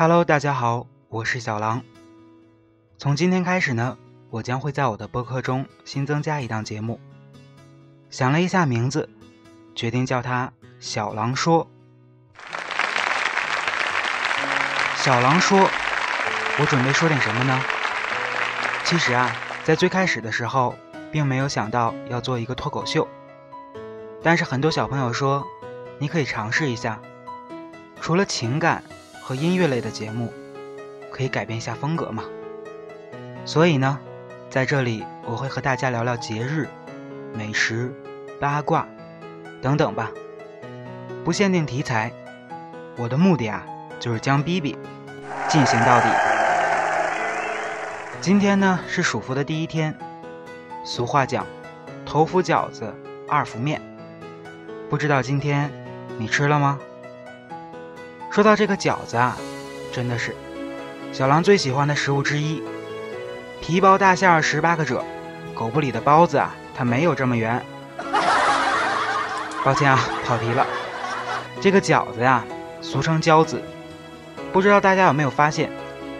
[0.00, 1.82] Hello，大家好，我是小狼。
[3.00, 3.96] 从今天开始呢，
[4.28, 6.98] 我将会在我的播客中新增加一档节目。
[8.10, 9.08] 想了一下名字，
[9.72, 11.68] 决定叫它“小狼说”。
[14.98, 15.70] 小狼说
[16.58, 17.62] ：“我准备说点什么呢？”
[18.82, 19.30] 其实啊，
[19.62, 20.74] 在最开始的时候，
[21.12, 23.06] 并没有想到要做一个脱口秀。
[24.24, 25.46] 但是很多小朋友说，
[26.00, 27.00] 你可以尝试一下，
[28.00, 28.82] 除了情感。
[29.22, 30.32] 和音乐类的节目，
[31.12, 32.24] 可以改变一下风格嘛？
[33.48, 33.98] 所以呢，
[34.50, 36.68] 在这里我会和大家聊聊节日、
[37.32, 37.90] 美食、
[38.38, 38.86] 八卦
[39.62, 40.10] 等等吧，
[41.24, 42.12] 不限定题材。
[42.98, 43.64] 我的目的啊，
[43.98, 44.76] 就是将逼逼
[45.48, 46.06] 进行到底。
[48.20, 49.96] 今天呢是暑伏的第一天，
[50.84, 51.46] 俗话讲，
[52.04, 52.94] 头伏饺子，
[53.26, 53.80] 二伏面。
[54.90, 55.72] 不知道今天
[56.18, 56.78] 你吃了吗？
[58.30, 59.38] 说到这个饺子啊，
[59.90, 60.36] 真的是
[61.14, 62.62] 小狼最喜欢的食物之一。
[63.60, 65.04] 皮包大馅儿十八个褶，
[65.54, 67.62] 狗不理的包子啊，它没有这么圆。
[69.64, 70.66] 抱歉啊，跑题了。
[71.60, 72.44] 这个饺子呀，
[72.80, 73.60] 俗称饺子，
[74.52, 75.70] 不知道大家有没有发现，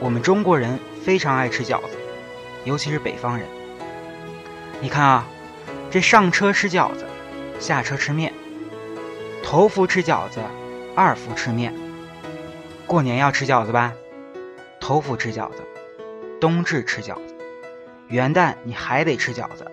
[0.01, 1.97] 我们中国人非常爱吃饺子，
[2.65, 3.47] 尤其是北方人。
[4.81, 5.27] 你看啊，
[5.91, 7.07] 这上车吃饺子，
[7.59, 8.35] 下车吃面，
[9.43, 10.41] 头伏吃饺子，
[10.95, 11.73] 二伏吃面。
[12.87, 13.93] 过年要吃饺子吧，
[14.81, 15.63] 头伏吃饺子，
[16.41, 17.35] 冬至吃饺子，
[18.09, 19.71] 元旦你还得吃饺子。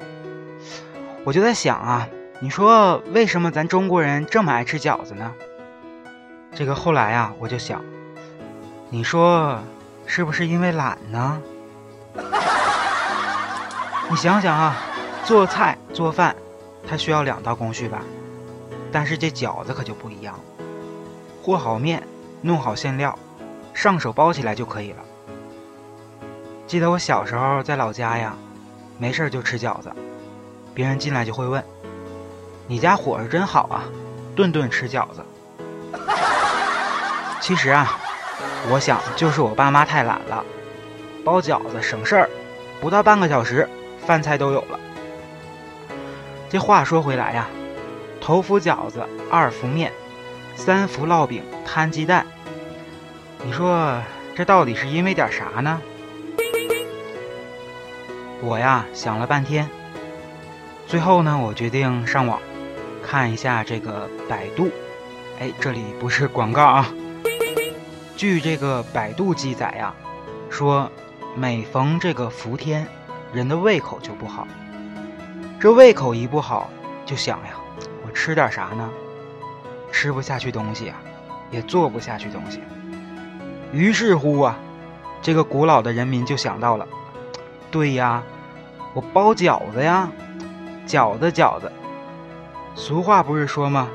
[1.23, 2.08] 我就在想啊，
[2.39, 5.33] 你说为什么咱中国人这么爱吃饺子呢？
[6.53, 7.81] 这个后来啊，我就想，
[8.89, 9.59] 你说
[10.05, 11.42] 是不是因为懒呢？
[14.09, 14.77] 你想想啊，
[15.23, 16.36] 做菜做饭，
[16.87, 18.02] 它需要两道工序吧，
[18.92, 20.39] 但是这饺子可就不一样，
[21.43, 22.02] 和好面。
[22.42, 23.17] 弄好馅料，
[23.73, 24.97] 上手包起来就可以了。
[26.67, 28.36] 记得我小时候在老家呀，
[28.98, 29.92] 没事就吃饺子，
[30.73, 31.64] 别人进来就会问
[32.67, 33.83] ：“你家伙食真好啊，
[34.36, 35.23] 顿顿吃饺子。”
[37.39, 37.99] 其实啊，
[38.71, 40.43] 我想就是我爸妈太懒了，
[41.23, 42.30] 包饺子省事儿，
[42.82, 43.70] 不到半个小时，
[44.03, 44.80] 饭菜都有了。
[46.49, 47.47] 这话说回来呀，
[48.20, 49.92] 头伏饺子，二伏面，
[50.55, 52.26] 三伏烙饼，摊鸡蛋。
[53.45, 54.02] 你说
[54.36, 55.80] 这到底是因为点啥呢？
[58.45, 59.67] 我呀想了半天，
[60.86, 62.39] 最后呢，我决定上网
[63.02, 64.70] 看一下这个百度。
[65.39, 66.88] 哎，这里不是广告啊。
[68.16, 69.92] 据这个百度记载呀，
[70.48, 70.92] 说
[71.36, 72.86] 每逢这个伏天，
[73.33, 74.48] 人的胃口就不好。
[75.60, 76.70] 这胃口一不好，
[77.04, 77.56] 就想呀，
[78.06, 78.88] 我吃点啥呢？
[79.92, 81.02] 吃不下去东西啊，
[81.50, 82.60] 也做不下去东西。
[83.73, 84.56] 于是乎啊，
[85.20, 86.88] 这个古老的人民就想到了，
[87.72, 88.23] 对呀，
[88.95, 90.10] 我包饺子呀，
[90.88, 91.70] 饺子饺子。
[92.76, 93.89] 俗话不是说吗？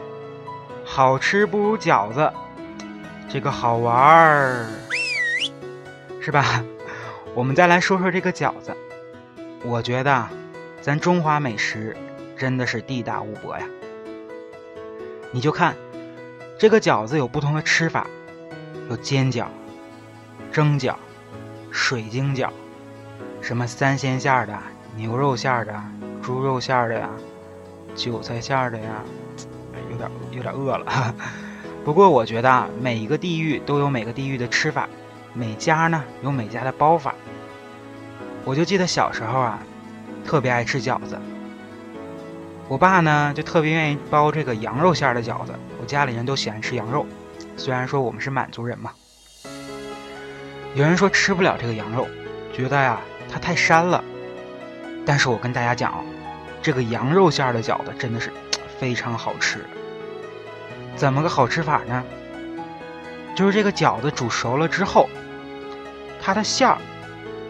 [0.84, 2.30] 好吃不如饺子，
[3.30, 4.66] 这个好玩儿，
[6.20, 6.62] 是吧？
[7.34, 8.76] 我们再来说说这个饺子，
[9.64, 10.28] 我觉得
[10.82, 11.96] 咱中华美食
[12.36, 13.64] 真的是地大物博呀。
[15.32, 15.74] 你就看
[16.58, 18.06] 这个饺子有不同的吃法，
[18.90, 19.46] 有煎饺。
[20.52, 20.94] 蒸饺、
[21.70, 22.50] 水晶饺，
[23.40, 24.58] 什么三鲜馅的、
[24.96, 25.74] 牛肉馅的、
[26.22, 27.08] 猪肉馅的呀、
[27.94, 29.02] 韭菜馅的呀，
[29.90, 31.14] 有点有点饿了。
[31.84, 34.88] 不过我觉得啊，每一个地域都有每个地域的吃法，
[35.32, 37.14] 每家呢有每家的包法。
[38.44, 39.58] 我就记得小时候啊，
[40.24, 41.18] 特别爱吃饺子。
[42.68, 47.06] 我爸呢就特别愿意包这个羊肉馅的饺子，我家里人都喜欢吃羊肉，
[47.56, 48.92] 虽然说我们是满族人嘛。
[50.74, 52.06] 有人说吃不了这个羊肉，
[52.52, 54.04] 觉得呀它太膻了。
[55.06, 56.04] 但是我跟大家讲哦，
[56.62, 58.30] 这个羊肉馅的饺子真的是
[58.78, 59.64] 非常好吃。
[60.96, 62.04] 怎么个好吃法呢？
[63.34, 65.08] 就是这个饺子煮熟了之后，
[66.20, 66.78] 它的馅儿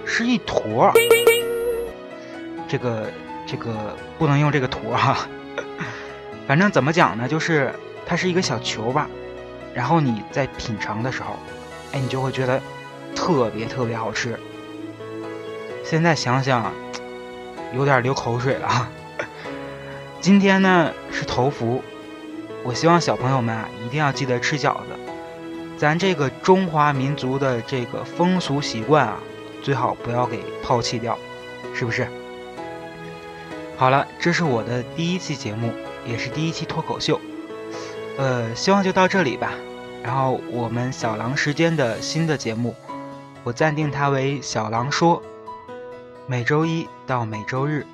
[0.07, 0.93] 是一坨。
[2.69, 3.11] 这个
[3.47, 5.27] 这个不能用这个坨哈，
[6.47, 7.27] 反正怎么讲呢？
[7.27, 7.73] 就是
[8.07, 9.09] 它是一个小球吧。
[9.75, 11.37] 然后你在品尝的时候，
[11.93, 12.61] 哎，你就会觉得。
[13.13, 14.39] 特别特别好吃，
[15.85, 16.73] 现在想想，
[17.75, 18.89] 有点流口水了。
[20.21, 21.83] 今天呢是头伏，
[22.63, 24.99] 我希望小朋友们啊一定要记得吃饺子。
[25.79, 29.17] 咱这个中华民族的这个风俗习惯啊，
[29.63, 31.19] 最好不要给抛弃掉，
[31.75, 32.07] 是不是？
[33.79, 35.73] 好了，这是我的第一期节目，
[36.07, 37.19] 也是第一期脱口秀。
[38.19, 39.53] 呃，希望就到这里吧。
[40.03, 42.75] 然后我们小狼时间的新的节目，
[43.43, 45.23] 我暂定它为小狼说，
[46.31, 47.85] 每周一到每周日，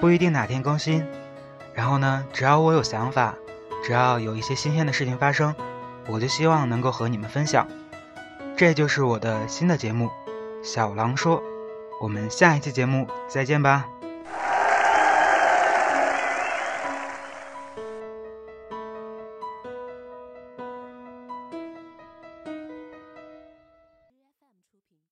[0.00, 1.04] 不一定哪天更新。
[1.74, 3.34] 然后呢，只要我有想法，
[3.84, 5.54] 只要有一些新鲜的事情发生，
[6.06, 7.68] 我就希望能够和你们分享。
[8.56, 10.10] 这就是我的新的节目，
[10.62, 11.42] 小狼说。
[12.00, 13.86] 我们下一期节目再见吧。